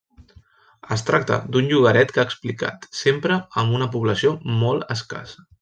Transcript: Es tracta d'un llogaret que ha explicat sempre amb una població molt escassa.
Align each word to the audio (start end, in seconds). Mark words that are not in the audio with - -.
Es 0.95 1.03
tracta 1.09 1.37
d'un 1.55 1.69
llogaret 1.73 2.15
que 2.15 2.23
ha 2.23 2.27
explicat 2.29 2.89
sempre 3.03 3.39
amb 3.63 3.79
una 3.81 3.93
població 3.97 4.37
molt 4.65 4.93
escassa. 4.99 5.49